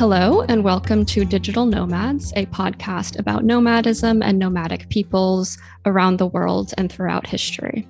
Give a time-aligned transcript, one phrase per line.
[0.00, 6.26] Hello, and welcome to Digital Nomads, a podcast about nomadism and nomadic peoples around the
[6.26, 7.86] world and throughout history.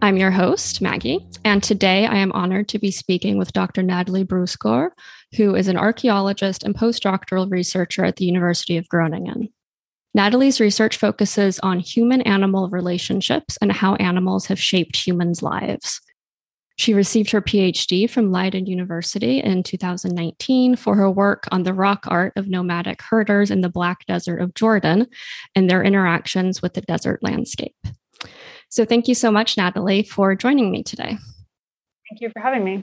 [0.00, 3.82] I'm your host, Maggie, and today I am honored to be speaking with Dr.
[3.82, 4.92] Natalie Brusgaard,
[5.36, 9.50] who is an archaeologist and postdoctoral researcher at the University of Groningen.
[10.14, 16.00] Natalie's research focuses on human animal relationships and how animals have shaped humans' lives.
[16.76, 22.04] She received her PhD from Leiden University in 2019 for her work on the rock
[22.08, 25.06] art of nomadic herders in the Black Desert of Jordan
[25.54, 27.76] and their interactions with the desert landscape.
[28.70, 31.16] So, thank you so much, Natalie, for joining me today.
[32.10, 32.82] Thank you for having me.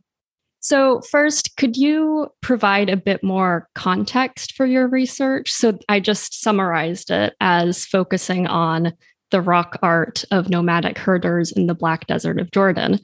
[0.61, 5.51] So, first, could you provide a bit more context for your research?
[5.51, 8.93] So, I just summarized it as focusing on
[9.31, 12.99] the rock art of nomadic herders in the Black Desert of Jordan.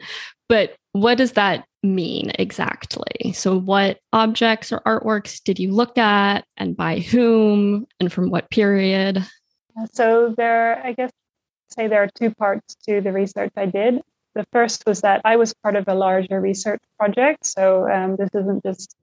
[0.49, 3.33] But what does that mean exactly?
[3.33, 8.49] So, what objects or artworks did you look at, and by whom, and from what
[8.49, 9.25] period?
[9.93, 11.11] So, there, I guess,
[11.69, 14.01] say there are two parts to the research I did.
[14.35, 17.45] The first was that I was part of a larger research project.
[17.45, 18.95] So, um, this isn't just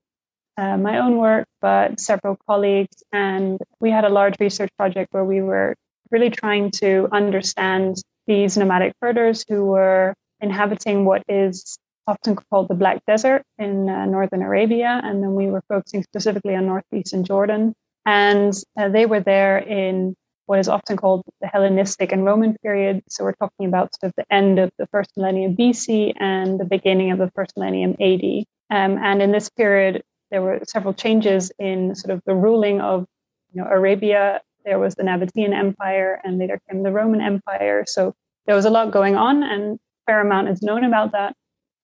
[0.56, 3.02] uh, my own work, but several colleagues.
[3.12, 5.74] And we had a large research project where we were
[6.10, 12.74] really trying to understand these nomadic herders who were inhabiting what is often called the
[12.74, 15.00] Black Desert in uh, northern Arabia.
[15.02, 17.74] And then we were focusing specifically on northeastern Jordan.
[18.06, 20.14] And uh, they were there in
[20.46, 23.02] what is often called the Hellenistic and Roman period.
[23.08, 26.66] So we're talking about sort of the end of the first millennium BC and the
[26.66, 28.44] beginning of the first millennium AD.
[28.70, 33.06] Um, and in this period, there were several changes in sort of the ruling of
[33.52, 34.42] you know, Arabia.
[34.64, 37.84] There was the Nabatean Empire, and later came the Roman Empire.
[37.86, 38.14] So
[38.46, 41.34] there was a lot going on, and fair amount is known about that.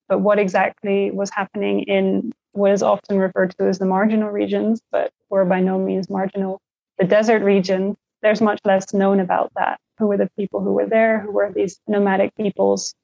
[0.08, 4.80] But what exactly was happening in what is often referred to as the marginal regions,
[4.90, 6.60] but were by no means marginal,
[6.98, 9.78] the desert region, there's much less known about that.
[9.98, 11.20] Who were the people who were there?
[11.20, 12.94] Who were these nomadic peoples?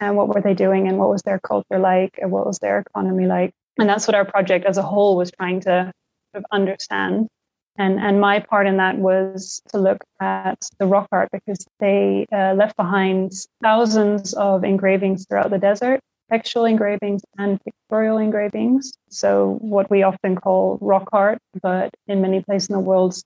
[0.00, 0.88] And what were they doing?
[0.88, 2.18] And what was their culture like?
[2.20, 3.52] And what was their economy like?
[3.78, 5.92] And that's what our project as a whole was trying to
[6.32, 7.28] sort of understand.
[7.76, 12.26] And, and my part in that was to look at the rock art because they
[12.32, 18.92] uh, left behind thousands of engravings throughout the desert, textual engravings and pictorial engravings.
[19.10, 23.16] So, what we often call rock art, but in many places in the world,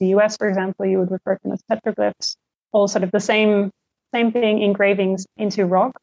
[0.00, 2.36] the US, for example, you would refer to them as petroglyphs,
[2.72, 3.70] all sort of the same,
[4.14, 6.00] same thing, engravings into rock.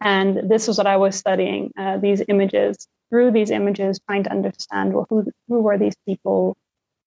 [0.00, 2.86] And this was what I was studying uh, these images.
[3.10, 6.56] Through these images, trying to understand well, who, who were these people?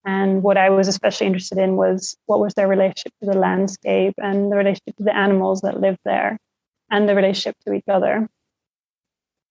[0.06, 4.14] And what I was especially interested in was what was their relationship to the landscape
[4.18, 6.38] and the relationship to the animals that lived there
[6.92, 8.28] and the relationship to each other.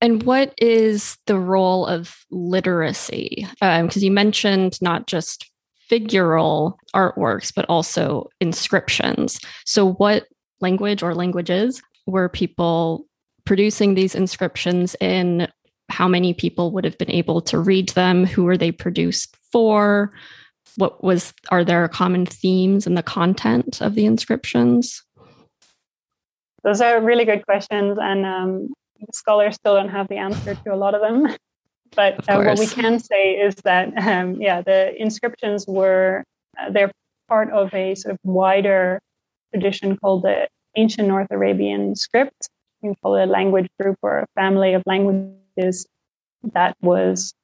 [0.03, 3.47] And what is the role of literacy?
[3.61, 5.49] Because um, you mentioned not just
[5.91, 9.39] figural artworks, but also inscriptions.
[9.65, 10.27] So, what
[10.61, 13.07] language or languages were people
[13.45, 15.49] producing these inscriptions in?
[15.89, 18.25] How many people would have been able to read them?
[18.25, 20.11] Who were they produced for?
[20.77, 25.03] What was are there common themes in the content of the inscriptions?
[26.65, 28.73] Those are really good questions and um,
[29.13, 31.37] scholars still don't have the answer to a lot of them.
[31.95, 36.25] But uh, what we can say is that um, yeah the inscriptions were
[36.59, 36.91] uh, they're
[37.29, 38.99] part of a sort of wider
[39.53, 42.49] tradition called the ancient north arabian script.
[42.81, 45.87] You can call it a language group or a family of languages
[46.55, 47.35] that was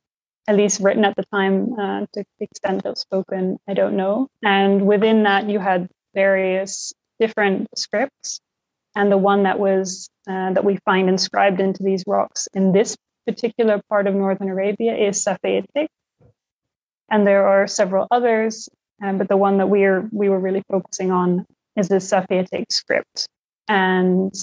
[0.48, 4.28] at least written at the time uh, to the extent of spoken i don't know.
[4.42, 8.40] And within that you had various different scripts.
[8.96, 12.96] And the one that was uh, that we find inscribed into these rocks in this
[13.26, 15.88] particular part of northern arabia is Safaitic
[17.10, 18.68] and there are several others
[19.02, 21.44] um, but the one that we're we were really focusing on
[21.76, 23.28] is the Safaitic script.
[23.68, 24.34] And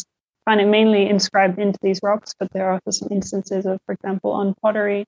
[0.46, 3.94] find it mainly inscribed into these rocks but there are also some instances of for
[3.94, 5.04] example on pottery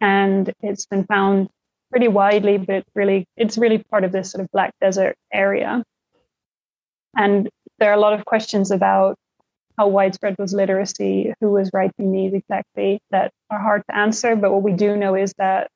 [0.00, 1.48] and it's been found
[1.90, 5.82] pretty widely, but really, it's really part of this sort of Black Desert area.
[7.16, 7.48] And
[7.78, 9.16] there are a lot of questions about
[9.76, 14.36] how widespread was literacy, who was writing these exactly, that are hard to answer.
[14.36, 15.68] But what we do know is that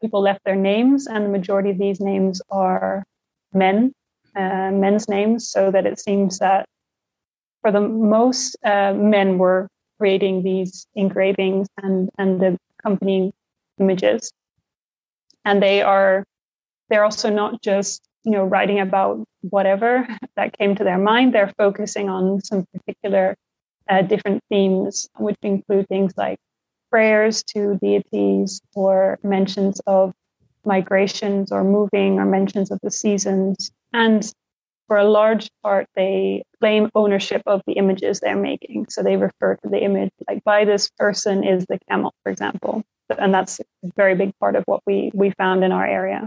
[0.00, 3.02] people left their names, and the majority of these names are
[3.52, 3.92] men,
[4.36, 6.66] uh, men's names, so that it seems that
[7.62, 9.68] for the most uh, men were
[9.98, 13.32] creating these engravings and and the accompanying
[13.78, 14.32] images.
[15.44, 16.24] And they are
[16.90, 21.34] they're also not just you know writing about whatever that came to their mind.
[21.34, 23.36] They're focusing on some particular
[23.88, 26.38] uh, different themes which include things like
[26.90, 30.12] prayers to deities or mentions of
[30.64, 33.70] migrations or moving or mentions of the seasons.
[33.92, 34.30] And
[34.94, 39.56] for a large part they claim ownership of the images they're making so they refer
[39.56, 42.84] to the image like by this person is the camel for example
[43.18, 43.64] and that's a
[43.96, 46.26] very big part of what we we found in our area.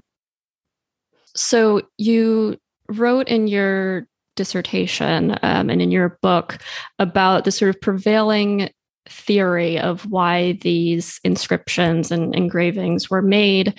[1.35, 2.57] So you
[2.89, 6.59] wrote in your dissertation um, and in your book
[6.99, 8.69] about the sort of prevailing
[9.09, 13.73] theory of why these inscriptions and engravings were made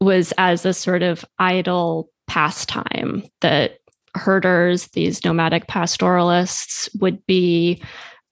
[0.00, 3.78] was as a sort of idle pastime that
[4.16, 7.82] herders, these nomadic pastoralists, would be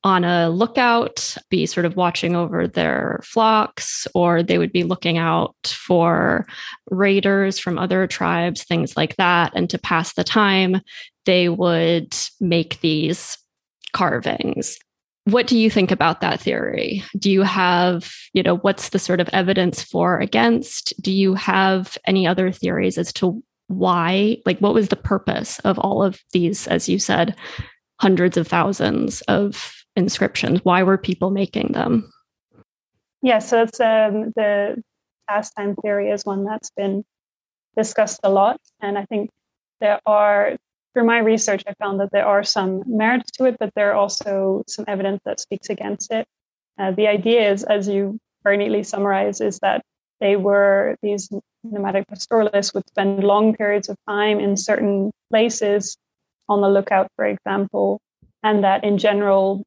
[0.03, 5.17] on a lookout, be sort of watching over their flocks, or they would be looking
[5.17, 6.47] out for
[6.91, 9.53] raiders from other tribes, things like that.
[9.55, 10.83] And to pass the time,
[11.25, 13.39] they would make these
[13.95, 14.79] carvings.
[15.25, 17.03] What do you think about that theory?
[17.19, 20.93] Do you have, you know, what's the sort of evidence for against?
[21.01, 25.79] Do you have any other theories as to why, like, what was the purpose of
[25.79, 27.35] all of these, as you said,
[28.01, 30.65] hundreds of thousands of inscriptions?
[30.65, 32.11] Why were people making them?
[33.23, 34.83] Yeah, so it's um, the
[35.29, 37.05] pastime theory is one that's been
[37.77, 39.31] discussed a lot, and I think
[39.81, 40.57] there are
[40.95, 43.95] through my research, I found that there are some merits to it, but there are
[43.95, 46.27] also some evidence that speaks against it.
[46.79, 49.83] Uh, the idea is, as you very neatly summarize, is that
[50.21, 51.31] they were these
[51.63, 55.97] nomadic pastoralists would spend long periods of time in certain places
[56.49, 58.01] on the lookout, for example,
[58.43, 59.65] and that in general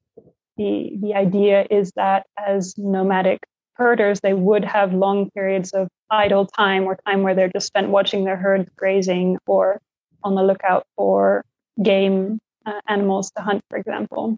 [0.57, 3.39] the the idea is that as nomadic
[3.73, 7.89] herders, they would have long periods of idle time or time where they're just spent
[7.89, 9.79] watching their herds grazing or
[10.23, 11.45] on the lookout for
[11.81, 14.35] game uh, animals to hunt, for example.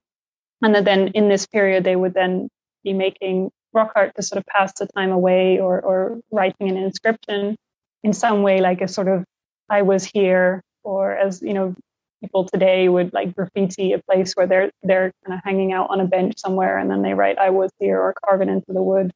[0.61, 2.49] And that then in this period, they would then
[2.83, 6.77] be making rock art to sort of pass the time away or, or writing an
[6.77, 7.55] inscription
[8.03, 9.23] in some way, like a sort of,
[9.69, 11.75] I was here, or as, you know,
[12.21, 16.01] people today would like graffiti a place where they're they're kind of hanging out on
[16.01, 18.83] a bench somewhere and then they write i was here or carve it into the
[18.83, 19.11] wood.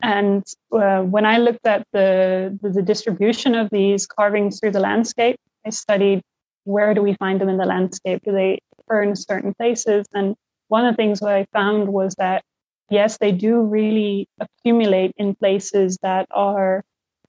[0.00, 4.80] And uh, when i looked at the, the, the distribution of these carvings through the
[4.80, 5.36] landscape
[5.66, 6.22] i studied
[6.64, 8.22] where do we find them in the landscape?
[8.24, 10.06] Do they occur in certain places?
[10.12, 10.36] And
[10.68, 12.44] one of the things that i found was that
[12.90, 16.82] yes they do really accumulate in places that are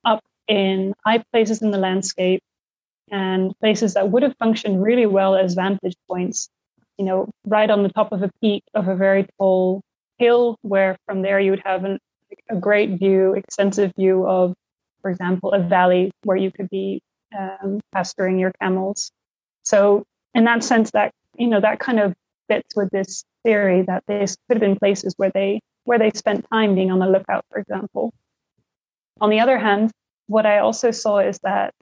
[0.06, 2.42] up in high places in the landscape
[3.12, 6.50] and places that would have functioned really well as vantage points,
[6.98, 9.82] you know, right on the top of a peak of a very tall
[10.18, 12.00] hill, where from there you would have an,
[12.50, 14.54] a great view, extensive view of,
[15.02, 17.02] for example, a valley where you could be
[17.38, 19.12] um, pasturing your camels.
[19.64, 22.14] So, in that sense, that you know that kind of
[22.48, 26.46] fits with this theory that this could have been places where they where they spent
[26.52, 28.14] time being on the lookout, for example.
[29.22, 29.92] On the other hand,
[30.28, 31.74] what I also saw is that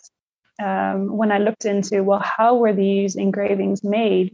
[0.62, 4.34] um, when I looked into, well, how were these engravings made?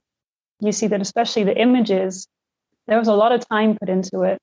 [0.59, 2.27] You see that especially the images,
[2.87, 4.39] there was a lot of time put into it.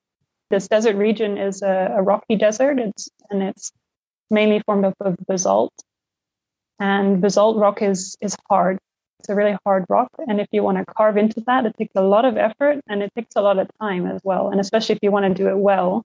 [0.51, 3.73] This desert region is a, a rocky desert, it's, and it's
[4.31, 5.73] mainly formed up of basalt.
[6.79, 8.79] And basalt rock is is hard.
[9.25, 11.95] It's a really hard rock, and if you want to carve into that, it takes
[11.97, 14.51] a lot of effort and it takes a lot of time as well.
[14.51, 16.03] And especially if you want to do it well,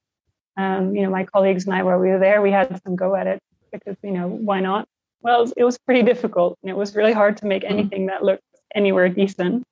[0.57, 3.15] um, you know, my colleagues and I, while we were there, we had some go
[3.15, 3.39] at it
[3.71, 4.87] because you know why not?
[5.21, 6.57] well, it was pretty difficult.
[6.63, 7.73] And it was really hard to make mm-hmm.
[7.73, 8.43] anything that looked
[8.75, 9.63] anywhere decent.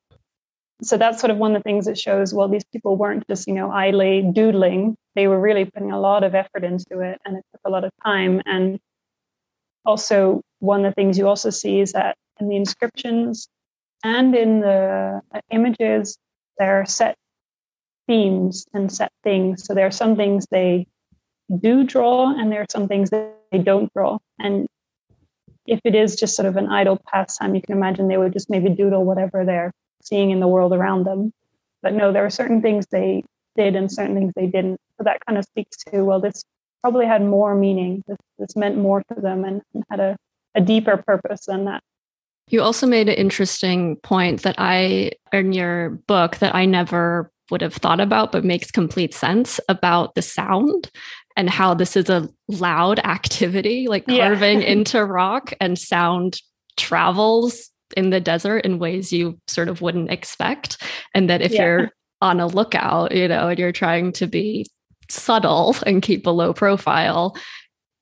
[0.82, 3.48] So that's sort of one of the things that shows, well, these people weren't just,
[3.48, 4.96] you know, idly doodling.
[5.16, 7.84] They were really putting a lot of effort into it and it took a lot
[7.84, 8.42] of time.
[8.46, 8.80] And
[9.86, 13.48] also, one of the things you also see is that in the inscriptions
[14.04, 16.18] and in the images,
[16.58, 17.16] there are set
[18.08, 19.66] themes and set things.
[19.66, 20.88] So there are some things they
[21.60, 24.18] do draw and there are some things that they don't draw.
[24.40, 24.68] And
[25.66, 28.50] if it is just sort of an idle pastime, you can imagine they would just
[28.50, 31.34] maybe doodle whatever they're seeing in the world around them.
[31.82, 33.24] But no, there are certain things they
[33.56, 34.80] did and certain things they didn't.
[34.98, 36.44] So that kind of speaks to well, this
[36.82, 38.04] probably had more meaning.
[38.08, 40.18] This, this meant more to them and, and had a,
[40.56, 41.84] a deeper purpose than that.
[42.50, 47.62] You also made an interesting point that I, in your book, that I never would
[47.62, 50.90] have thought about, but makes complete sense about the sound
[51.36, 54.68] and how this is a loud activity, like carving yeah.
[54.74, 56.42] into rock and sound
[56.78, 60.82] travels in the desert in ways you sort of wouldn't expect.
[61.14, 61.64] And that if yeah.
[61.64, 64.66] you're on a lookout, you know, and you're trying to be
[65.10, 67.38] subtle and keep a low profile,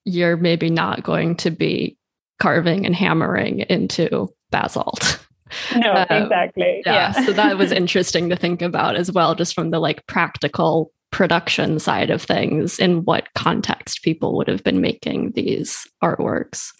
[0.06, 1.98] you're maybe not going to be
[2.39, 5.20] carving and hammering into basalt.
[5.75, 6.82] No, um, exactly.
[6.86, 7.25] Yeah, yeah.
[7.25, 11.80] so that was interesting to think about as well, just from the like practical production
[11.80, 16.72] side of things in what context people would have been making these artworks.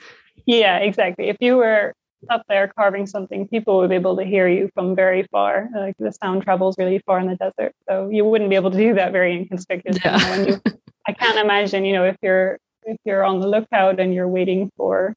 [0.46, 1.30] Yeah, exactly.
[1.30, 1.94] If you were
[2.30, 5.70] up there carving something, people would be able to hear you from very far.
[5.76, 8.78] Like the sound travels really far in the desert, so you wouldn't be able to
[8.78, 10.02] do that very inconspicuously.
[10.04, 10.42] Yeah.
[10.44, 10.62] You,
[11.08, 14.72] I can't imagine, you know, if you're if you're on the lookout and you're waiting
[14.78, 15.16] for,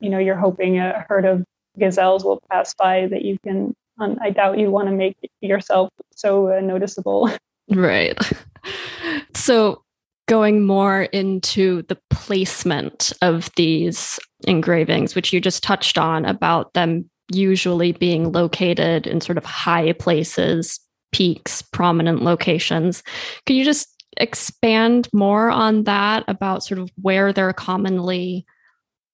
[0.00, 1.44] you know, you're hoping a herd of
[1.78, 3.74] gazelles will pass by that you can.
[3.98, 7.30] Um, I doubt you want to make yourself so uh, noticeable.
[7.68, 8.16] Right.
[9.34, 9.82] So
[10.28, 17.08] going more into the placement of these engravings, which you just touched on about them
[17.32, 20.80] usually being located in sort of high places,
[21.12, 23.02] peaks, prominent locations.
[23.46, 23.88] Could you just
[24.18, 28.46] expand more on that about sort of where they're commonly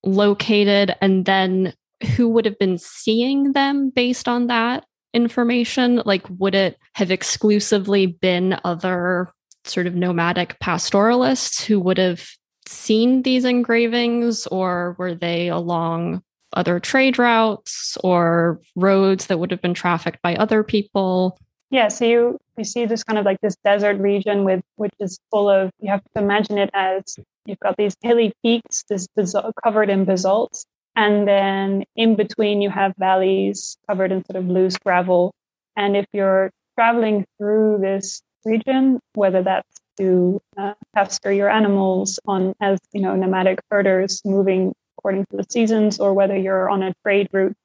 [0.05, 1.75] located and then
[2.17, 6.03] who would have been seeing them based on that information?
[6.05, 9.31] Like, would it have exclusively been other
[9.65, 12.29] sort of nomadic pastoralists who would have
[12.67, 16.23] seen these engravings, or were they along
[16.55, 21.39] other trade routes or roads that would have been trafficked by other people?
[21.71, 25.19] Yeah, so you you see this kind of like this desert region with which is
[25.31, 27.17] full of you have to imagine it as
[27.47, 30.65] you've got these hilly peaks, this basalt, covered in basalt,
[30.97, 35.33] and then in between you have valleys covered in sort of loose gravel.
[35.77, 39.69] And if you're traveling through this region, whether that's
[39.99, 45.47] to uh, pasture your animals on as you know nomadic herders moving according to the
[45.49, 47.57] seasons, or whether you're on a trade route,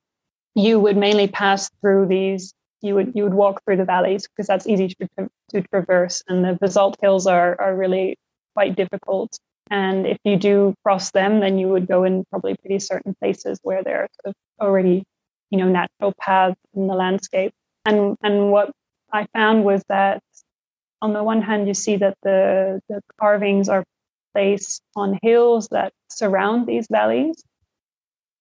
[0.56, 2.54] you would mainly pass through these.
[2.88, 6.44] You would you would walk through the valleys because that's easy to, to traverse, and
[6.44, 8.18] the basalt hills are are really
[8.56, 9.38] quite difficult.
[9.70, 13.60] And if you do cross them, then you would go in probably pretty certain places
[13.64, 15.04] where there are sort of already,
[15.50, 17.52] you know, natural paths in the landscape.
[17.86, 18.72] And and what
[19.12, 20.24] I found was that
[21.02, 23.84] on the one hand, you see that the, the carvings are
[24.34, 27.44] placed on hills that surround these valleys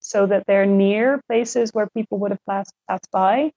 [0.00, 3.50] so that they're near places where people would have passed, passed by,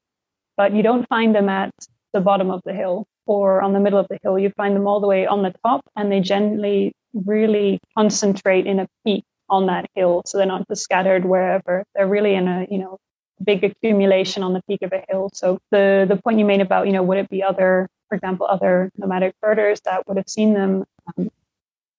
[0.60, 1.74] but you don't find them at
[2.12, 4.38] the bottom of the hill or on the middle of the hill.
[4.38, 8.78] You find them all the way on the top, and they generally really concentrate in
[8.82, 10.22] a peak on that hill.
[10.26, 11.86] So they're not just scattered wherever.
[11.96, 12.98] They're really in a, you know,
[13.42, 15.30] big accumulation on the peak of a hill.
[15.34, 18.46] So the the point you made about, you know, would it be other for example,
[18.48, 20.84] other nomadic birders that would have seen them.
[21.08, 21.30] Um,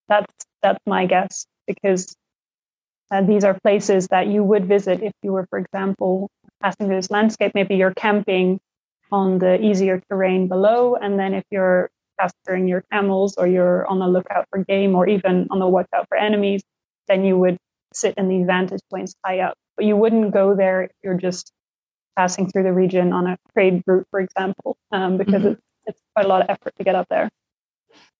[0.07, 2.15] that's that's my guess because
[3.09, 6.29] uh, these are places that you would visit if you were, for example,
[6.61, 7.53] passing through this landscape.
[7.55, 8.59] Maybe you're camping
[9.11, 11.89] on the easier terrain below, and then if you're
[12.19, 16.07] pasturing your camels or you're on the lookout for game or even on the lookout
[16.07, 16.61] for enemies,
[17.07, 17.57] then you would
[17.93, 19.55] sit in these vantage points high up.
[19.75, 21.51] But you wouldn't go there if you're just
[22.17, 25.47] passing through the region on a trade route, for example, um, because mm-hmm.
[25.53, 27.29] it's it's quite a lot of effort to get up there.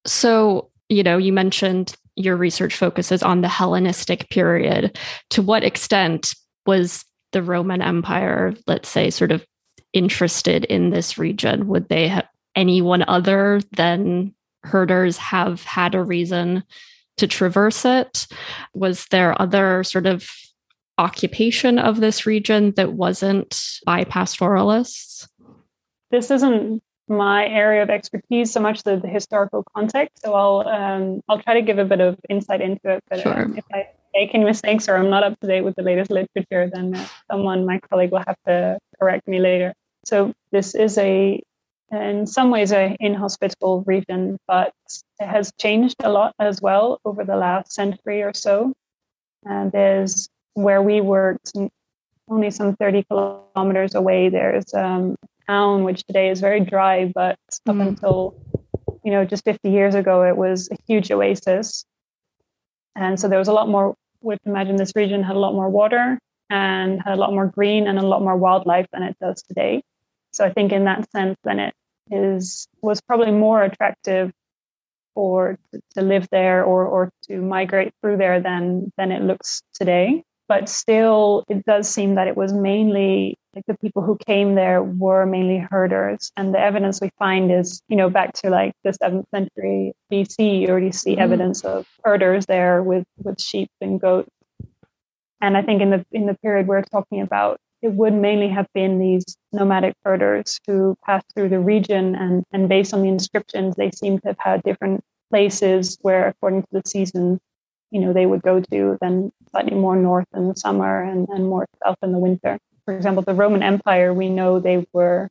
[0.04, 4.98] So, you know, you mentioned your research focuses on the Hellenistic period.
[5.30, 6.34] To what extent
[6.66, 9.44] was the Roman Empire, let's say, sort of
[9.92, 11.66] interested in this region?
[11.68, 14.34] Would they have anyone other than
[14.64, 16.64] herders have had a reason
[17.16, 18.26] to traverse it?
[18.74, 20.28] Was there other sort of
[20.98, 25.28] occupation of this region that wasn't by pastoralists?
[26.10, 30.22] This isn't my area of expertise so much the, the historical context.
[30.22, 33.04] So I'll um, I'll try to give a bit of insight into it.
[33.08, 33.42] But sure.
[33.42, 36.10] um, if I make any mistakes or I'm not up to date with the latest
[36.10, 39.72] literature, then uh, someone, my colleague, will have to correct me later.
[40.04, 41.42] So this is a
[41.90, 44.72] in some ways a inhospitable region, but
[45.20, 48.72] it has changed a lot as well over the last century or so.
[49.44, 51.52] And there's where we worked
[52.28, 54.28] only some 30 kilometers away.
[54.30, 55.16] There's um,
[55.46, 57.88] town, which today is very dry, but up mm.
[57.88, 58.34] until
[59.04, 61.84] you know just 50 years ago, it was a huge oasis.
[62.94, 63.94] And so there was a lot more.
[64.22, 66.18] Would imagine this region had a lot more water
[66.50, 69.82] and had a lot more green and a lot more wildlife than it does today.
[70.32, 71.74] So I think in that sense, then it
[72.10, 74.32] is was probably more attractive
[75.14, 75.58] for
[75.94, 80.22] to, live there or or to migrate through there than than it looks today.
[80.48, 84.82] But still, it does seem that it was mainly like the people who came there
[84.82, 86.32] were mainly herders.
[86.36, 90.62] And the evidence we find is, you know, back to like the seventh century BC,
[90.62, 91.22] you already see mm-hmm.
[91.22, 94.30] evidence of herders there with, with sheep and goats.
[95.40, 98.68] And I think in the in the period we're talking about, it would mainly have
[98.74, 103.74] been these nomadic herders who passed through the region and, and based on the inscriptions,
[103.74, 107.40] they seem to have had different places where according to the season
[107.90, 111.46] you know, they would go to, then slightly more north in the summer and, and
[111.46, 115.28] more south in the winter for example, the Roman Empire, we know they were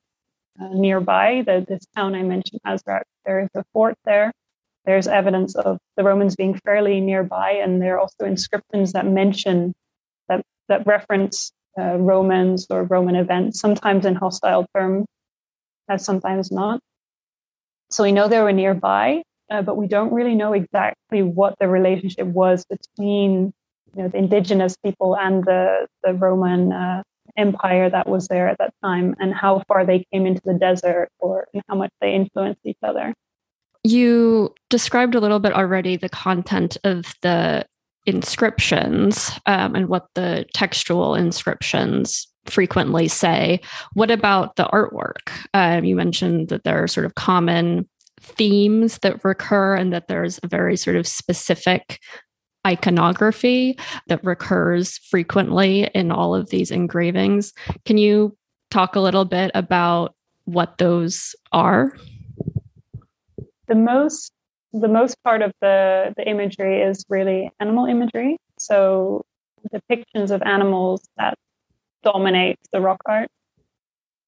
[0.59, 1.43] uh, nearby.
[1.45, 4.31] The, this town I mentioned, Azraq, there is a fort there.
[4.85, 9.73] There's evidence of the Romans being fairly nearby, and there are also inscriptions that mention
[10.27, 15.05] that that reference uh, Romans or Roman events, sometimes in hostile terms,
[15.89, 16.79] as sometimes not.
[17.91, 21.67] So we know they were nearby, uh, but we don't really know exactly what the
[21.67, 23.53] relationship was between
[23.95, 27.03] you know, the indigenous people and the the Roman uh,
[27.37, 31.09] empire that was there at that time and how far they came into the desert
[31.19, 33.13] or how much they influenced each other.
[33.83, 37.65] You described a little bit already the content of the
[38.05, 43.59] inscriptions um, and what the textual inscriptions frequently say.
[43.93, 45.31] What about the artwork?
[45.53, 47.87] Um, you mentioned that there are sort of common
[48.19, 51.99] themes that recur and that there's a very sort of specific
[52.65, 53.77] iconography
[54.07, 57.53] that recurs frequently in all of these engravings.
[57.85, 58.35] Can you
[58.69, 60.15] talk a little bit about
[60.45, 61.95] what those are?
[63.67, 64.31] The most
[64.73, 68.37] the most part of the, the imagery is really animal imagery.
[68.57, 69.25] So
[69.73, 71.35] depictions of animals that
[72.03, 73.27] dominate the rock art.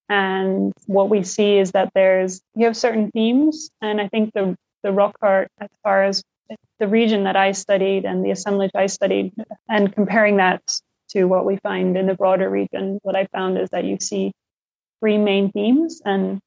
[0.10, 4.56] And what we see is that there's you have certain themes, and I think the
[4.84, 6.22] the rock art, as far as
[6.84, 9.32] the region that I studied and the assemblage I studied,
[9.70, 10.62] and comparing that
[11.12, 14.34] to what we find in the broader region, what I found is that you see
[15.00, 16.02] three main themes.
[16.04, 16.42] And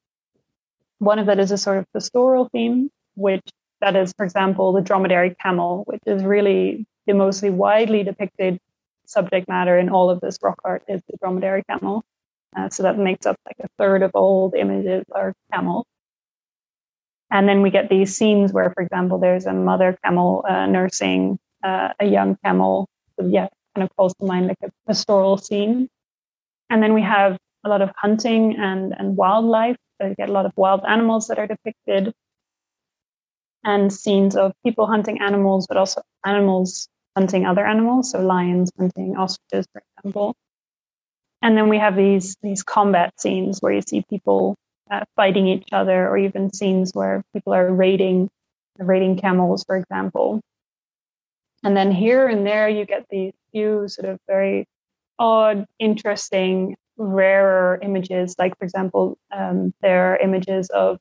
[0.99, 3.41] one of that is a sort of pastoral theme, which
[3.81, 8.59] that is, for example, the dromedary camel, which is really the mostly widely depicted
[9.07, 12.05] subject matter in all of this rock art is the dromedary camel.
[12.55, 15.87] Uh, so that makes up like a third of all the images are camels.
[17.31, 21.39] And then we get these scenes where, for example, there's a mother camel uh, nursing
[21.65, 22.89] uh, a young camel.
[23.19, 25.89] So yeah, kind of calls to mind like a pastoral scene.
[26.71, 29.77] And then we have a lot of hunting and, and wildlife.
[30.01, 32.12] So you get a lot of wild animals that are depicted
[33.65, 38.12] and scenes of people hunting animals, but also animals hunting other animals.
[38.12, 40.37] So lions hunting ostriches, for example.
[41.43, 44.57] And then we have these these combat scenes where you see people
[44.90, 48.29] uh, fighting each other, or even scenes where people are raiding
[48.79, 50.40] raiding camels, for example.
[51.64, 54.66] And then here and there, you get these few sort of very
[55.18, 58.37] odd, interesting, rarer images.
[58.38, 60.99] Like, for example, um, there are images of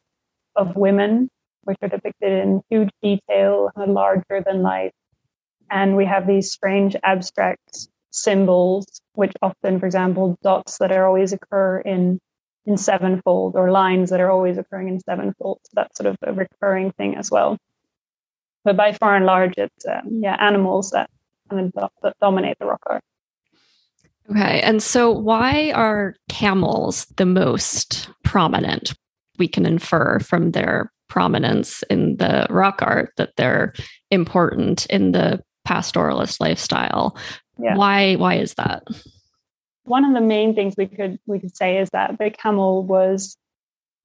[0.55, 1.29] of women,
[1.63, 4.93] which are depicted in huge detail, larger than life.
[5.69, 11.33] And we have these strange abstract symbols, which often, for example, dots that are always
[11.33, 12.19] occur in
[12.65, 15.59] in sevenfold or lines that are always occurring in sevenfold.
[15.63, 17.57] So that's sort of a recurring thing as well.
[18.63, 21.09] But by far and large, it's um, yeah animals that
[21.49, 23.03] kind of do- that dominate the rock art.
[24.31, 28.93] Okay, and so why are camels the most prominent?
[29.37, 33.73] We can infer from their prominence in the rock art that they're
[34.09, 37.15] important in the pastoralist lifestyle.
[37.59, 37.75] Yeah.
[37.77, 38.15] Why?
[38.15, 38.83] Why is that?
[39.85, 43.37] One of the main things we could we could say is that the camel was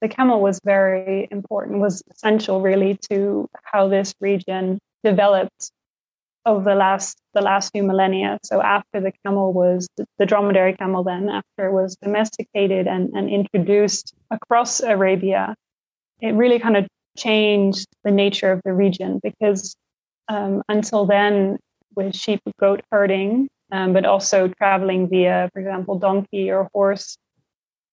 [0.00, 5.70] the camel was very important, was essential really to how this region developed
[6.46, 8.38] over the last the last few millennia.
[8.42, 9.88] So after the camel was
[10.18, 15.54] the dromedary camel, then after it was domesticated and, and introduced across Arabia,
[16.20, 19.74] it really kind of changed the nature of the region because
[20.28, 21.58] um, until then,
[21.96, 27.16] with sheep goat herding, um, but also traveling via, for example, donkey or horse.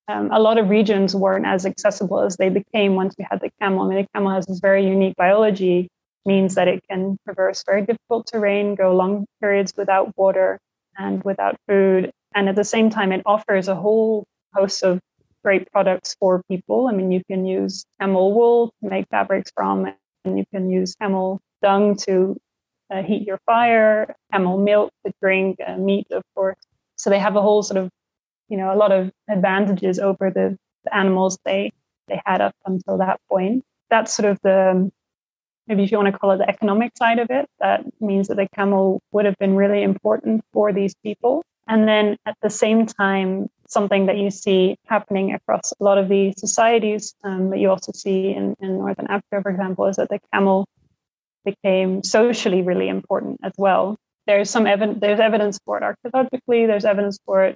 [0.08, 3.52] Um, a lot of regions weren't as accessible as they became once we had the
[3.62, 3.86] camel.
[3.86, 5.90] I mean, the camel has this very unique biology,
[6.26, 10.60] means that it can traverse very difficult terrain, go long periods without water
[10.98, 12.12] and without food.
[12.36, 15.00] And at the same time, it offers a whole host of
[15.44, 16.88] great products for people.
[16.88, 19.94] I mean, you can use camel wool to make fabrics from,
[20.26, 22.38] and you can use camel dung to
[22.90, 26.58] uh, heat your fire, camel milk to drink, uh, meat, of course.
[26.96, 27.90] So they have a whole sort of,
[28.50, 31.72] you know, a lot of advantages over the, the animals they
[32.08, 33.64] they had up until that point.
[33.90, 34.90] That's sort of the
[35.68, 38.36] maybe if you want to call it the economic side of it, that means that
[38.36, 41.44] the camel would have been really important for these people.
[41.68, 46.08] And then at the same time, something that you see happening across a lot of
[46.08, 50.08] these societies um, that you also see in, in Northern Africa, for example, is that
[50.08, 50.66] the camel
[51.48, 53.98] became socially really important as well.
[54.26, 57.56] There's some evidence, there's evidence for it archaeologically, there's evidence for it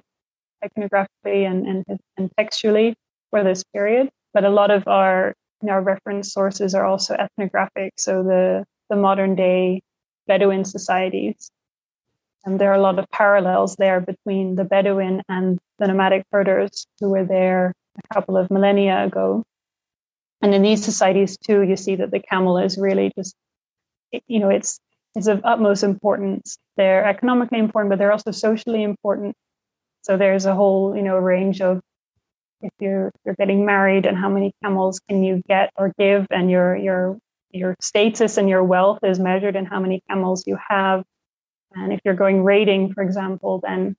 [0.64, 1.84] iconographically and, and,
[2.16, 2.94] and textually
[3.30, 4.08] for this period.
[4.32, 5.34] But a lot of our,
[5.68, 7.92] our reference sources are also ethnographic.
[7.98, 9.82] So the, the modern day
[10.26, 11.50] Bedouin societies
[12.44, 16.86] and there are a lot of parallels there between the Bedouin and the nomadic herders
[16.98, 19.44] who were there a couple of millennia ago.
[20.40, 23.36] And in these societies too, you see that the camel is really just,
[24.26, 24.78] you know, it's
[25.14, 26.58] it's of utmost importance.
[26.76, 29.34] They're economically important, but they're also socially important.
[30.02, 31.80] So there's a whole, you know, range of
[32.62, 36.50] if you're you're getting married and how many camels can you get or give, and
[36.50, 37.18] your your
[37.50, 41.04] your status and your wealth is measured in how many camels you have
[41.74, 43.96] and if you're going raiding, for example, then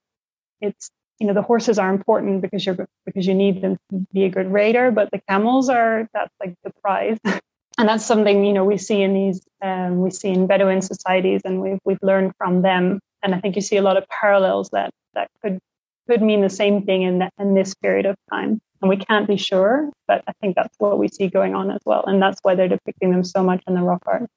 [0.61, 4.23] it's you know the horses are important because you're because you need them to be
[4.25, 7.17] a good raider, but the camels are that's like the prize.
[7.77, 11.41] and that's something you know we see in these um, we see in Bedouin societies,
[11.45, 12.99] and we've we've learned from them.
[13.21, 15.59] And I think you see a lot of parallels that that could
[16.07, 18.61] could mean the same thing in in this period of time.
[18.81, 21.79] And we can't be sure, but I think that's what we see going on as
[21.85, 24.29] well, and that's why they're depicting them so much in the rock art.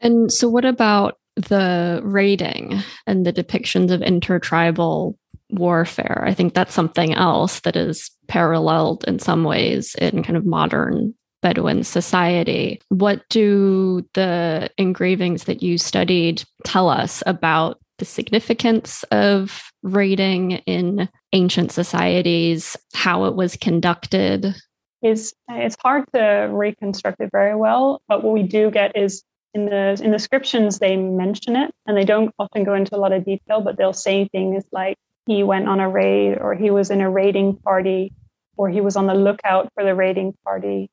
[0.00, 5.18] And so, what about the raiding and the depictions of intertribal
[5.52, 6.24] warfare.
[6.26, 11.14] I think that's something else that is paralleled in some ways in kind of modern
[11.42, 12.80] Bedouin society.
[12.88, 21.08] What do the engravings that you studied tell us about the significance of raiding in
[21.32, 24.54] ancient societies, how it was conducted?
[25.02, 29.24] Is it's hard to reconstruct it very well, but what we do get is
[29.54, 32.98] in the in the descriptions they mention it and they don't often go into a
[32.98, 36.70] lot of detail but they'll say things like he went on a raid or he
[36.70, 38.12] was in a raiding party
[38.56, 40.90] or he was on the lookout for the raiding party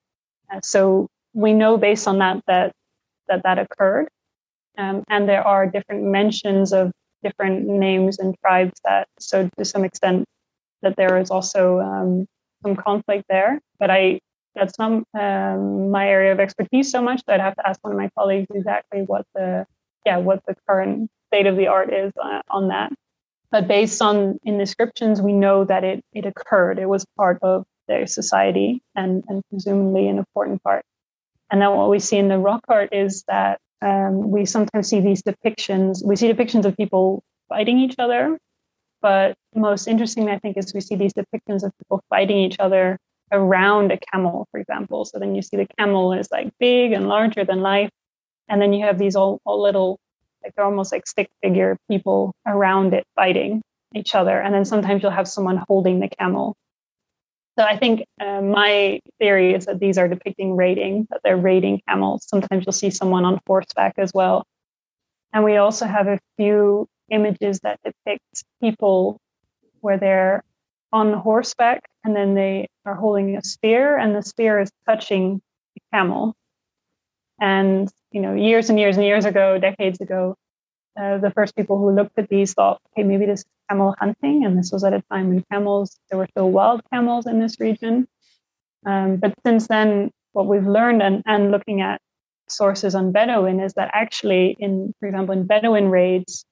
[0.61, 2.71] so we know based on that that
[3.27, 4.07] that that occurred
[4.77, 6.91] um, and there are different mentions of
[7.23, 10.25] different names and tribes that so to some extent
[10.81, 12.25] that there is also um,
[12.63, 14.19] some conflict there but i
[14.55, 17.21] that's not um, my area of expertise so much.
[17.25, 19.65] So I'd have to ask one of my colleagues exactly what the
[20.05, 22.91] yeah what the current state of the art is uh, on that.
[23.51, 26.79] But based on in descriptions, we know that it it occurred.
[26.79, 30.83] It was part of their society and and presumably an important part.
[31.51, 35.01] And then what we see in the rock art is that um, we sometimes see
[35.01, 36.05] these depictions.
[36.05, 38.37] We see depictions of people fighting each other,
[39.01, 42.97] but most interesting, I think, is we see these depictions of people fighting each other
[43.31, 45.05] around a camel, for example.
[45.05, 47.89] So then you see the camel is like big and larger than life.
[48.47, 49.99] And then you have these all, all little,
[50.43, 53.61] like they're almost like stick figure people around it fighting
[53.95, 54.39] each other.
[54.39, 56.55] And then sometimes you'll have someone holding the camel.
[57.59, 61.81] So I think uh, my theory is that these are depicting raiding, that they're raiding
[61.89, 62.25] camels.
[62.25, 64.47] Sometimes you'll see someone on horseback as well.
[65.33, 69.19] And we also have a few images that depict people
[69.81, 70.41] where they're
[70.93, 75.41] on horseback and then they are holding a spear and the spear is touching
[75.75, 76.35] the camel
[77.41, 80.35] and you know years and years and years ago decades ago
[80.99, 84.45] uh, the first people who looked at these thought okay maybe this is camel hunting
[84.45, 87.59] and this was at a time when camels there were still wild camels in this
[87.59, 88.07] region.
[88.85, 92.01] Um, but since then what we've learned and, and looking at
[92.47, 96.45] sources on bedouin is that actually in for example in bedouin raids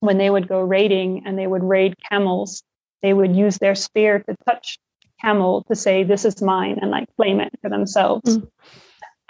[0.00, 2.62] when they would go raiding and they would raid camels
[3.02, 4.78] they would use their spear to touch
[5.20, 8.36] camel to say this is mine and like claim it for themselves.
[8.36, 8.48] Mm.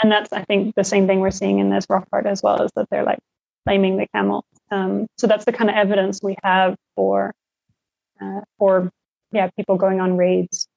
[0.02, 2.62] and that's i think the same thing we're seeing in this rock art as well
[2.62, 3.20] is that they're like
[3.64, 7.34] claiming the camel um, so that's the kind of evidence we have for
[8.20, 8.90] uh, for
[9.32, 10.68] yeah people going on raids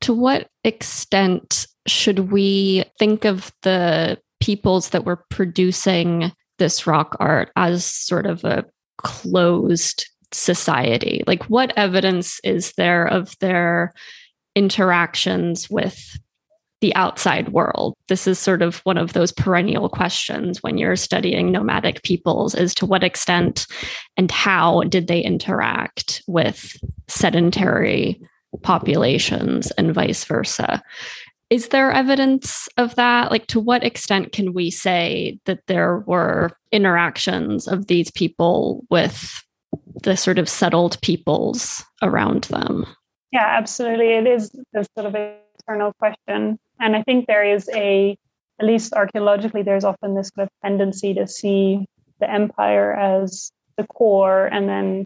[0.00, 7.50] to what extent should we think of the peoples that were producing this rock art
[7.56, 8.64] as sort of a
[8.98, 11.22] closed society?
[11.26, 13.92] Like, what evidence is there of their
[14.54, 16.18] interactions with
[16.80, 17.94] the outside world?
[18.08, 22.74] This is sort of one of those perennial questions when you're studying nomadic peoples as
[22.76, 23.66] to what extent
[24.16, 26.76] and how did they interact with
[27.08, 28.20] sedentary
[28.62, 30.82] populations and vice versa.
[31.48, 33.30] Is there evidence of that?
[33.30, 39.44] Like, to what extent can we say that there were interactions of these people with
[40.02, 42.84] the sort of settled peoples around them?
[43.32, 44.14] Yeah, absolutely.
[44.14, 46.58] It is the sort of eternal question.
[46.80, 48.16] And I think there is a
[48.58, 51.86] at least archaeologically, there's often this kind of tendency to see
[52.20, 55.04] the empire as the core and then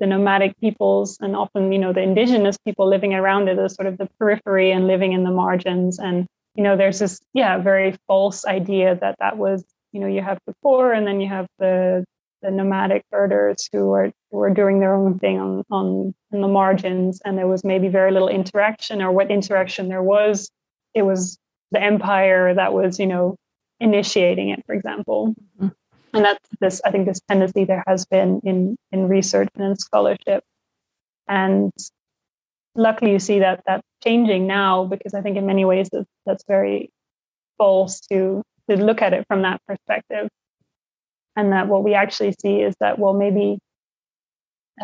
[0.00, 3.86] the, nomadic peoples and often, you know, the indigenous people living around it as sort
[3.86, 5.98] of the periphery and living in the margins.
[5.98, 10.22] And, you know, there's this, yeah, very false idea that that was, you know, you
[10.22, 12.04] have the core and then you have the
[12.40, 16.46] the nomadic herders who were who were doing their own thing on on in the
[16.46, 20.48] margins and there was maybe very little interaction or what interaction there was
[20.94, 21.38] it was
[21.70, 23.36] the empire that was you know
[23.80, 25.34] initiating it for example.
[25.60, 25.68] Mm-hmm.
[26.14, 29.76] and that's this i think this tendency there has been in in research and in
[29.76, 30.42] scholarship.
[31.28, 31.72] And
[32.74, 36.44] luckily you see that that's changing now because i think in many ways that's, that's
[36.46, 36.90] very
[37.58, 40.28] false to to look at it from that perspective.
[41.36, 43.58] And that what we actually see is that well maybe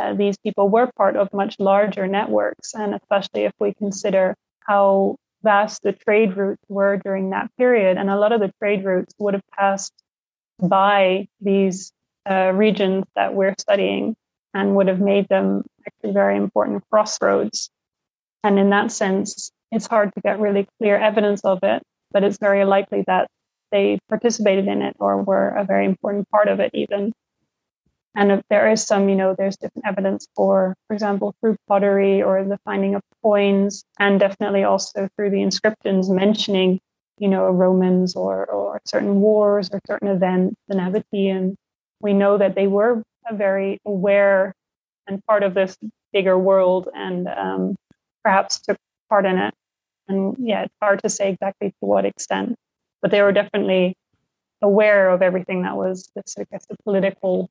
[0.00, 2.74] uh, these people were part of much larger networks.
[2.74, 4.34] And especially if we consider
[4.66, 7.96] how vast the trade routes were during that period.
[7.98, 9.92] And a lot of the trade routes would have passed
[10.60, 11.92] by these
[12.28, 14.16] uh, regions that we're studying
[14.54, 17.70] and would have made them actually very important crossroads.
[18.42, 22.38] And in that sense, it's hard to get really clear evidence of it, but it's
[22.38, 23.28] very likely that
[23.72, 27.12] they participated in it or were a very important part of it, even.
[28.16, 32.44] And there is some, you know, there's different evidence for, for example, through pottery or
[32.44, 36.78] the finding of coins, and definitely also through the inscriptions mentioning,
[37.18, 41.56] you know, Romans or, or certain wars or certain events, the Nabatean.
[42.00, 44.54] We know that they were very aware
[45.06, 45.76] and part of this
[46.12, 47.76] bigger world and um,
[48.22, 48.76] perhaps took
[49.08, 49.54] part in it.
[50.08, 52.54] And yeah, it's hard to say exactly to what extent,
[53.02, 53.94] but they were definitely
[54.62, 57.48] aware of everything that was this, I guess, the political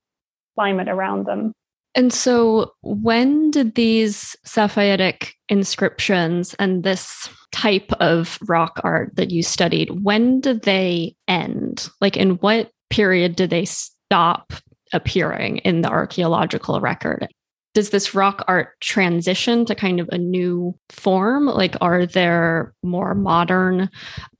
[0.55, 1.53] climate around them.
[1.95, 9.43] And so, when did these Safaitic inscriptions and this type of rock art that you
[9.43, 11.87] studied, when did they end?
[12.01, 14.53] Like, in what period did they stop
[14.91, 17.27] appearing in the archaeological record?
[17.75, 21.45] Does this rock art transition to kind of a new form?
[21.45, 23.89] Like, are there more modern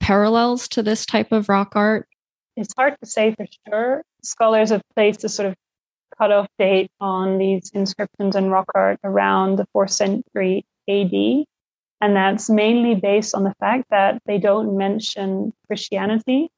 [0.00, 2.08] parallels to this type of rock art?
[2.56, 4.02] It's hard to say for sure.
[4.22, 5.56] Scholars have placed a sort of
[6.18, 11.44] cutoff date on these inscriptions and rock art around the fourth century AD.
[12.00, 16.50] And that's mainly based on the fact that they don't mention Christianity,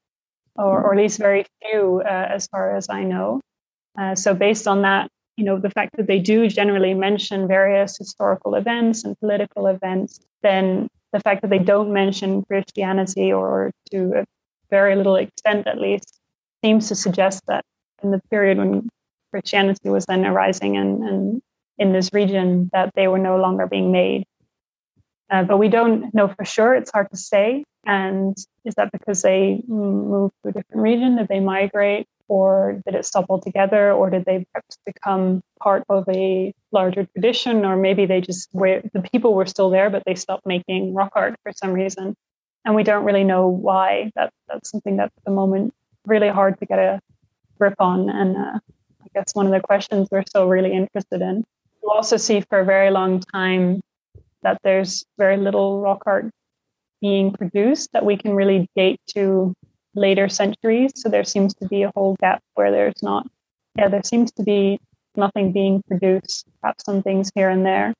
[0.55, 3.41] or, or at least very few, uh, as far as I know.
[3.97, 7.97] Uh, so, based on that, you know, the fact that they do generally mention various
[7.97, 14.13] historical events and political events, then the fact that they don't mention Christianity, or to
[14.19, 14.25] a
[14.69, 16.19] very little extent at least,
[16.63, 17.63] seems to suggest that
[18.03, 18.89] in the period when
[19.31, 21.41] Christianity was then arising and, and
[21.77, 24.25] in this region that they were no longer being made.
[25.29, 26.73] Uh, but we don't know for sure.
[26.73, 27.63] It's hard to say.
[27.85, 28.35] And
[28.65, 31.17] is that because they moved to a different region?
[31.17, 32.07] Did they migrate?
[32.29, 33.91] Or did it stop altogether?
[33.91, 37.65] Or did they perhaps become part of a larger tradition?
[37.65, 41.11] Or maybe they just were, the people were still there, but they stopped making rock
[41.15, 42.15] art for some reason.
[42.65, 44.11] And we don't really know why.
[44.15, 45.73] That, that's something that's at the moment
[46.05, 46.99] really hard to get a
[47.57, 48.09] grip on.
[48.09, 48.59] And uh,
[49.17, 51.43] guess one of the questions we're still really interested in.
[51.81, 53.81] You also see for a very long time
[54.43, 56.29] that there's very little rock art
[57.01, 59.53] being produced that we can really date to
[59.95, 60.91] later centuries.
[60.95, 63.27] So there seems to be a whole gap where there's not,
[63.77, 64.79] yeah, there seems to be
[65.15, 67.93] nothing being produced, perhaps some things here and there.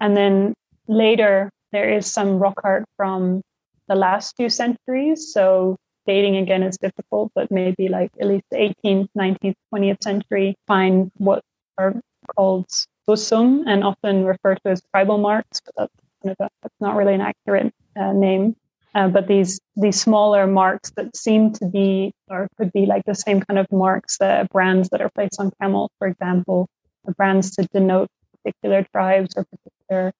[0.00, 0.54] And then
[0.88, 3.42] later, there is some rock art from
[3.88, 5.32] the last few centuries.
[5.32, 5.76] So
[6.08, 11.42] dating again is difficult, but maybe like at least 18th, 19th, 20th century find what
[11.76, 11.94] are
[12.34, 12.66] called
[13.06, 15.92] wusum and often referred to as tribal marks, but that's,
[16.22, 18.56] kind of a, that's not really an accurate uh, name.
[18.94, 23.14] Uh, but these these smaller marks that seem to be or could be like the
[23.14, 26.66] same kind of marks, the brands that are placed on camels, for example,
[27.18, 30.12] brands to denote particular tribes or particular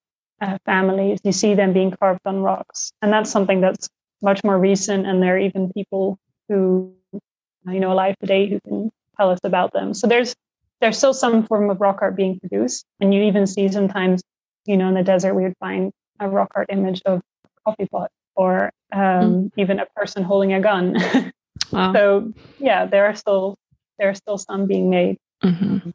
[0.43, 1.19] uh, families.
[1.25, 3.89] You see them being carved on rocks, and that's something that's
[4.23, 8.91] much more recent, and there are even people who you know alive today who can
[9.17, 9.95] tell us about them.
[9.95, 10.35] So there's
[10.81, 14.23] there's still some form of rock art being produced, and you even see sometimes
[14.67, 17.87] you know in the desert we would find a rock art image of a coffee
[17.87, 19.51] pot or um, mm.
[19.57, 20.97] even a person holding a gun.
[21.73, 21.93] wow.
[21.93, 23.57] So yeah, there are still
[23.99, 25.91] there are still some being made, mm-hmm.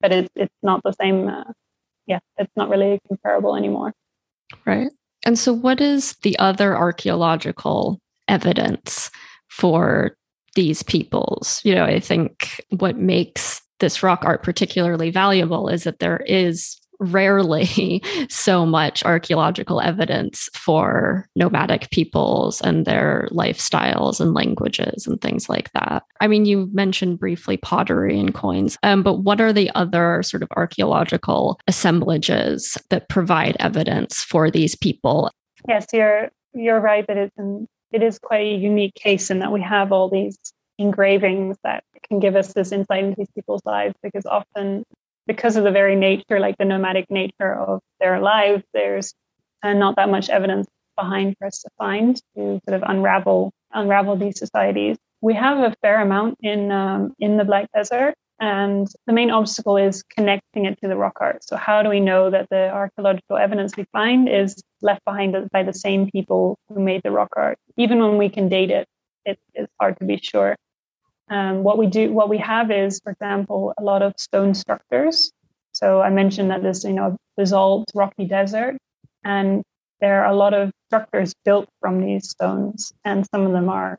[0.00, 1.28] but it's it's not the same.
[1.28, 1.52] Uh,
[2.06, 3.92] yeah, it's not really comparable anymore.
[4.64, 4.90] Right.
[5.24, 9.10] And so, what is the other archaeological evidence
[9.48, 10.16] for
[10.54, 11.60] these peoples?
[11.64, 16.79] You know, I think what makes this rock art particularly valuable is that there is
[17.00, 25.48] rarely so much archaeological evidence for nomadic peoples and their lifestyles and languages and things
[25.48, 26.04] like that.
[26.20, 30.42] I mean, you mentioned briefly pottery and coins, um, but what are the other sort
[30.42, 35.30] of archaeological assemblages that provide evidence for these people?
[35.68, 39.52] Yes, you're you're right that it's an, it is quite a unique case in that
[39.52, 40.36] we have all these
[40.78, 44.84] engravings that can give us this insight into these people's lives because often
[45.30, 49.14] because of the very nature, like the nomadic nature of their lives, there's
[49.62, 50.66] uh, not that much evidence
[50.96, 54.96] behind for us to find to sort of unravel unravel these societies.
[55.20, 59.76] We have a fair amount in um, in the Black Desert, and the main obstacle
[59.76, 61.44] is connecting it to the rock art.
[61.44, 65.62] So, how do we know that the archaeological evidence we find is left behind by
[65.62, 67.56] the same people who made the rock art?
[67.76, 68.88] Even when we can date it,
[69.24, 70.56] it it's hard to be sure.
[71.30, 75.30] Um, what we do, what we have is, for example, a lot of stone structures.
[75.72, 78.76] So I mentioned that this, you know, basalt rocky desert,
[79.24, 79.62] and
[80.00, 83.96] there are a lot of structures built from these stones, and some of them are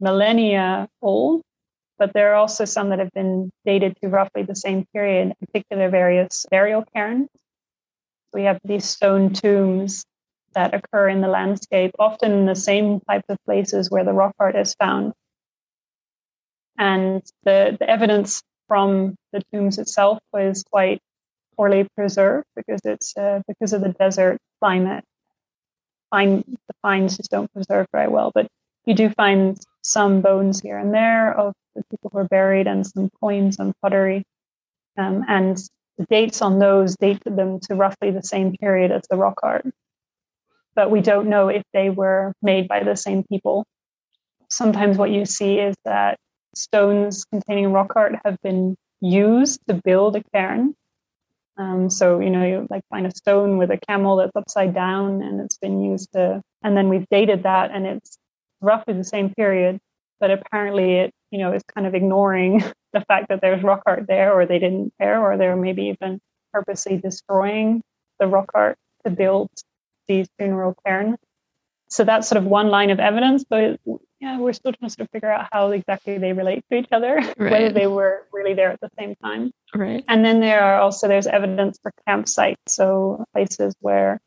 [0.00, 1.42] millennia old,
[1.98, 5.46] but there are also some that have been dated to roughly the same period, in
[5.46, 7.28] particular various burial cairns.
[8.32, 10.04] We have these stone tombs
[10.54, 14.34] that occur in the landscape, often in the same types of places where the rock
[14.38, 15.12] art is found.
[16.78, 21.00] And the, the evidence from the tombs itself was quite
[21.56, 25.04] poorly preserved because it's uh, because of the desert climate.
[26.10, 28.46] Fine, the finds just don't preserve very well, but
[28.84, 32.86] you do find some bones here and there of the people who are buried and
[32.86, 34.24] some coins and pottery.
[34.96, 35.58] Um, and
[35.98, 39.66] the dates on those date them to roughly the same period as the rock art.
[40.74, 43.64] But we don't know if they were made by the same people.
[44.48, 46.18] Sometimes what you see is that
[46.56, 50.74] stones containing rock art have been used to build a cairn.
[51.58, 55.22] Um, so, you know, you like find a stone with a camel that's upside down
[55.22, 58.18] and it's been used to, and then we've dated that and it's
[58.60, 59.78] roughly the same period,
[60.20, 64.06] but apparently it, you know, is kind of ignoring the fact that there's rock art
[64.06, 66.20] there or they didn't care or they're maybe even
[66.52, 67.82] purposely destroying
[68.18, 69.48] the rock art to build
[70.08, 71.16] these funeral cairns.
[71.88, 73.78] So that's sort of one line of evidence, but
[74.20, 76.88] yeah, we're still trying to sort of figure out how exactly they relate to each
[76.90, 77.52] other, right.
[77.52, 79.52] whether they were really there at the same time.
[79.74, 80.04] Right.
[80.08, 84.18] And then there are also there's evidence for campsites, so places where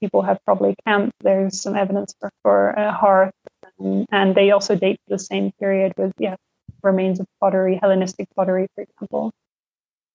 [0.00, 1.14] people have probably camped.
[1.20, 3.34] There's some evidence for, for a hearth,
[3.78, 6.36] and, and they also date to the same period with yeah
[6.82, 9.32] remains of pottery, Hellenistic pottery, for example.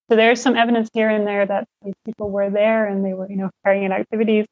[0.10, 3.30] So there's some evidence here and there that these people were there and they were
[3.30, 4.46] you know carrying out activities,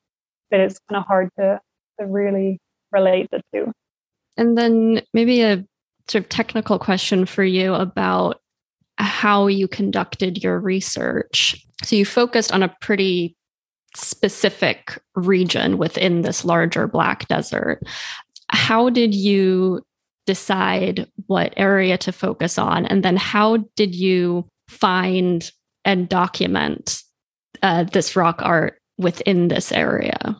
[0.49, 1.59] but it's kind of hard to
[1.99, 2.59] to really
[2.91, 3.71] relate the two.
[4.37, 5.63] And then maybe a
[6.07, 8.41] sort of technical question for you about
[8.97, 11.55] how you conducted your research.
[11.83, 13.35] So you focused on a pretty
[13.95, 17.81] specific region within this larger Black Desert.
[18.49, 19.81] How did you
[20.25, 22.85] decide what area to focus on?
[22.85, 25.49] And then how did you find
[25.85, 27.01] and document
[27.61, 30.35] uh, this rock art within this area?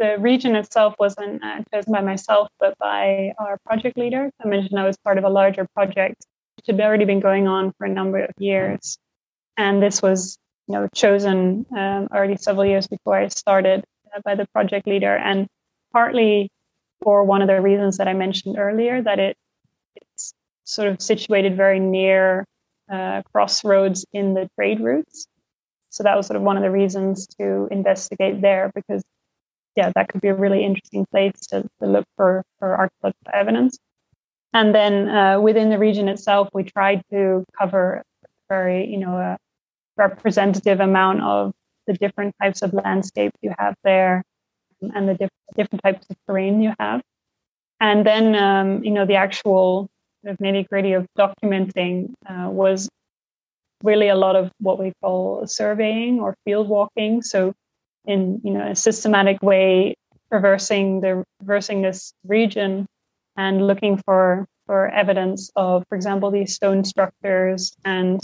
[0.00, 4.30] The region itself wasn't uh, chosen by myself, but by our project leader.
[4.42, 7.72] I mentioned I was part of a larger project which had already been going on
[7.76, 8.98] for a number of years,
[9.56, 13.84] and this was, you know, chosen um, already several years before I started
[14.14, 15.46] uh, by the project leader, and
[15.92, 16.50] partly
[17.02, 19.36] for one of the reasons that I mentioned earlier, that it
[19.96, 20.32] it's
[20.64, 22.46] sort of situated very near
[22.90, 25.26] uh, crossroads in the trade routes.
[25.90, 29.02] So that was sort of one of the reasons to investigate there because
[29.76, 33.78] yeah, that could be a really interesting place to, to look for, for archaeological evidence.
[34.52, 38.02] And then uh, within the region itself, we tried to cover
[38.48, 39.36] very, you know, a
[39.96, 41.52] representative amount of
[41.86, 44.22] the different types of landscape you have there
[44.82, 47.00] and the diff- different types of terrain you have.
[47.80, 49.88] And then, um, you know, the actual
[50.22, 52.88] sort of nitty gritty of documenting uh, was
[53.82, 57.22] really a lot of what we call surveying or field walking.
[57.22, 57.54] So
[58.06, 59.94] in you know a systematic way
[60.30, 62.86] traversing the traversing this region
[63.36, 68.20] and looking for for evidence of for example these stone structures and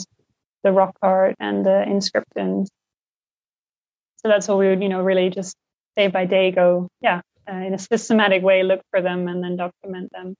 [0.64, 2.70] the rock art and the inscriptions
[4.16, 5.56] so that's what we would you know really just
[5.96, 9.56] day by day go yeah uh, in a systematic way look for them and then
[9.56, 10.34] document them.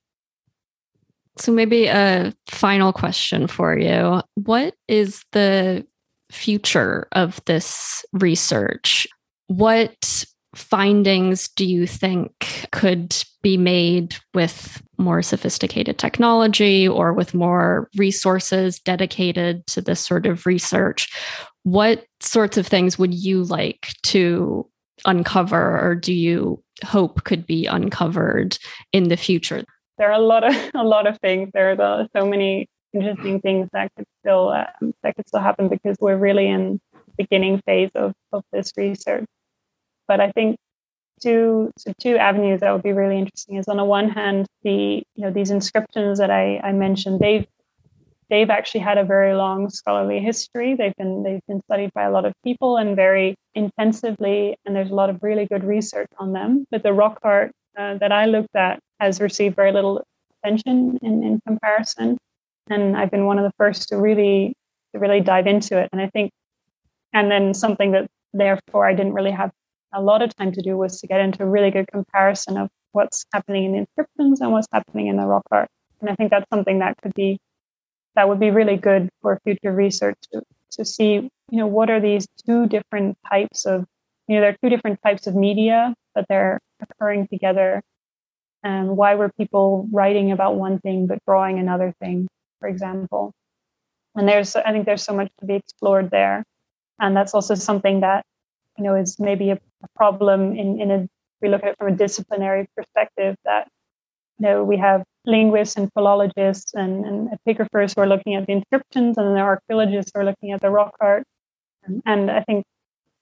[1.37, 4.21] So maybe a final question for you.
[4.35, 5.85] What is the
[6.31, 9.07] future of this research
[9.47, 10.25] what
[10.55, 18.79] findings do you think could be made with more sophisticated technology or with more resources
[18.79, 21.09] dedicated to this sort of research,
[21.63, 24.67] what sorts of things would you like to
[25.05, 28.57] uncover or do you hope could be uncovered
[28.93, 29.63] in the future?
[29.97, 31.49] There are a lot of a lot of things.
[31.53, 35.97] There are so many interesting things that could still um, that could still happen because
[35.99, 39.25] we're really in the beginning phase of, of this research.
[40.07, 40.57] But I think
[41.21, 45.03] two so two avenues that would be really interesting is on the one hand the
[45.15, 47.45] you know these inscriptions that I, I mentioned they've
[48.29, 50.75] they've actually had a very long scholarly history.
[50.75, 54.91] They've been they've been studied by a lot of people and very intensively and there's
[54.91, 56.65] a lot of really good research on them.
[56.71, 60.03] But the rock art uh, that I looked at has received very little
[60.43, 62.17] attention in, in comparison.
[62.69, 64.53] And I've been one of the first to really
[64.93, 65.89] to really dive into it.
[65.91, 66.31] And I think
[67.13, 69.51] and then something that therefore I didn't really have
[69.93, 72.69] a lot of time to do was to get into a really good comparison of
[72.91, 75.69] what's happening in the inscriptions and what's happening in the rock art.
[76.01, 77.39] And I think that's something that could be
[78.15, 81.99] that would be really good for future research to, to see, you know, what are
[81.99, 83.85] these two different types of,
[84.27, 87.81] you know, there are two different types of media, but they're occurring together.
[88.63, 92.27] And why were people writing about one thing but drawing another thing,
[92.59, 93.33] for example?
[94.15, 96.43] And there's, I think there's so much to be explored there.
[96.99, 98.25] And that's also something that
[98.77, 99.59] you know is maybe a,
[99.95, 101.07] problem in in a
[101.41, 103.67] we look at it from a disciplinary perspective that
[104.39, 108.53] you know we have linguists and philologists and, and epigraphers who are looking at the
[108.53, 111.23] inscriptions and there are archaeologists who are looking at the rock art.
[111.83, 112.65] And, and i think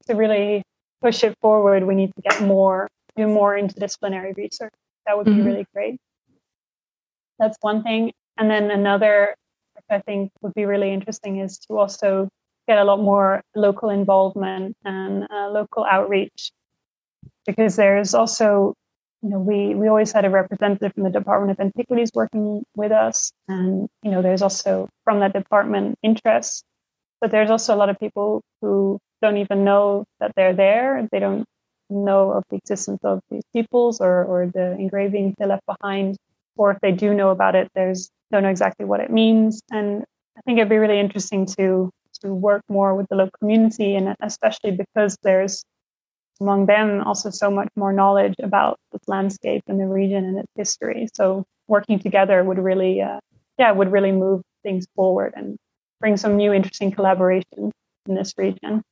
[0.07, 0.63] to really
[1.01, 4.73] push it forward we need to get more do more interdisciplinary research.
[5.05, 5.45] That would be mm-hmm.
[5.45, 5.97] really great.
[7.39, 8.11] That's one thing.
[8.37, 9.35] And then another
[9.75, 12.29] which i think would be really interesting is to also
[12.67, 16.51] get a lot more local involvement and uh, local outreach.
[17.45, 18.73] Because there's also
[19.21, 22.91] you know we we always had a representative from the department of antiquities working with
[22.91, 23.31] us.
[23.47, 26.63] And you know there's also from that department interest.
[27.21, 31.07] But there's also a lot of people who don't even know that they're there.
[31.11, 31.45] They don't
[31.89, 36.17] know of the existence of these peoples or or the engravings they left behind.
[36.57, 39.61] Or if they do know about it there's don't know exactly what it means.
[39.71, 40.03] And
[40.37, 41.91] i think it'd be really interesting to
[42.25, 45.63] to work more with the local community, and especially because there's
[46.41, 50.51] among them also so much more knowledge about this landscape and the region and its
[50.55, 51.07] history.
[51.13, 53.19] So working together would really, uh,
[53.57, 55.55] yeah, would really move things forward and
[56.01, 57.71] bring some new interesting collaboration
[58.07, 58.83] in this region.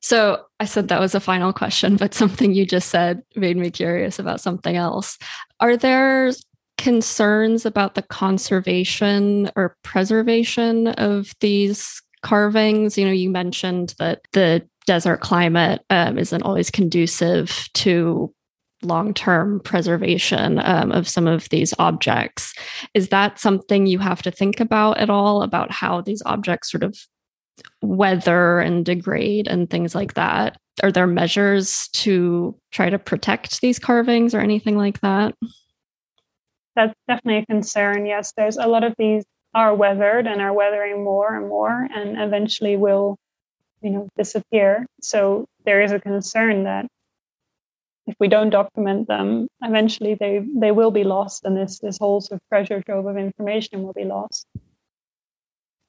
[0.00, 3.70] So I said that was a final question, but something you just said made me
[3.70, 5.18] curious about something else.
[5.58, 6.32] Are there
[6.76, 12.98] concerns about the conservation or preservation of these carvings.
[12.98, 18.32] You know, you mentioned that the desert climate um, isn't always conducive to
[18.82, 22.54] long term preservation um, of some of these objects.
[22.94, 26.84] Is that something you have to think about at all about how these objects sort
[26.84, 26.96] of
[27.82, 30.56] weather and degrade and things like that?
[30.82, 35.34] Are there measures to try to protect these carvings or anything like that?
[36.76, 38.06] That's definitely a concern.
[38.06, 39.24] Yes, there's a lot of these
[39.54, 43.16] are weathered and are weathering more and more and eventually will
[43.82, 44.86] you know disappear.
[45.00, 46.86] So there is a concern that
[48.06, 52.20] if we don't document them eventually they they will be lost and this this whole
[52.20, 54.46] sort of treasure trove of information will be lost.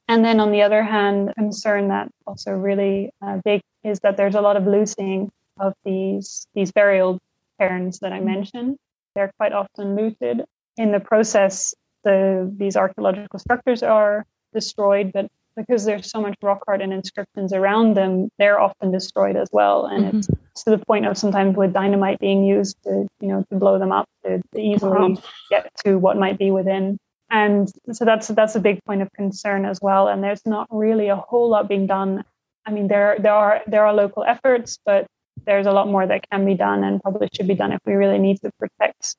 [0.07, 4.35] And then on the other hand concern that also really uh, big is that there's
[4.35, 7.19] a lot of looting of these these burial
[7.59, 8.77] cairns that i mentioned.
[9.15, 10.45] They're quite often looted.
[10.77, 11.73] In the process
[12.03, 17.53] the these archaeological structures are destroyed, but because there's so much rock art and inscriptions
[17.53, 19.85] around them, they're often destroyed as well.
[19.85, 20.17] And mm-hmm.
[20.17, 23.77] it's to the point of sometimes with dynamite being used to, you know, to blow
[23.77, 25.21] them up to, to easily wow.
[25.49, 26.97] get to what might be within.
[27.29, 30.07] And so that's that's a big point of concern as well.
[30.07, 32.23] And there's not really a whole lot being done.
[32.65, 35.05] I mean, there there are there are local efforts, but
[35.45, 37.93] there's a lot more that can be done and probably should be done if we
[37.93, 39.15] really need to protect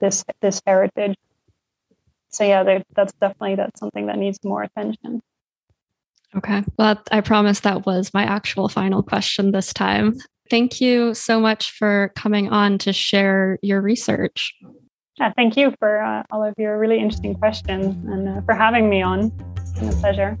[0.00, 1.16] this this heritage
[2.36, 5.22] so yeah, that's definitely that's something that needs more attention.
[6.36, 6.62] Okay.
[6.78, 10.16] Well, I promise that was my actual final question this time.
[10.50, 14.54] Thank you so much for coming on to share your research.
[15.18, 18.90] Yeah, thank you for uh, all of your really interesting questions and uh, for having
[18.90, 19.32] me on.
[19.56, 20.38] It's been a pleasure.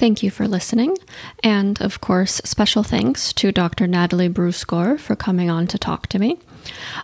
[0.00, 0.96] Thank you for listening.
[1.44, 3.86] And of course, special thanks to Dr.
[3.86, 6.38] Natalie Brusgaard for coming on to talk to me.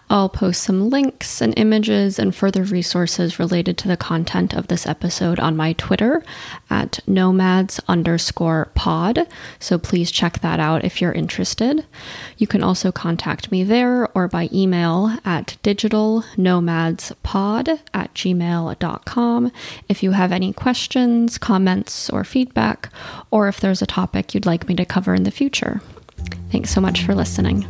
[0.08, 4.86] I'll post some links and images and further resources related to the content of this
[4.86, 6.22] episode on my Twitter
[6.70, 9.26] at nomads underscore pod.
[9.58, 11.86] So please check that out if you're interested.
[12.36, 19.52] You can also contact me there or by email at digitalnomadspod at gmail.com
[19.88, 22.90] if you have any questions, comments, or feedback,
[23.30, 25.80] or if there's a topic you'd like me to cover in the future.
[26.50, 27.66] Thanks so much for listening.